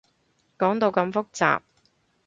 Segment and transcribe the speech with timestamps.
[0.57, 1.59] 講到咁複雜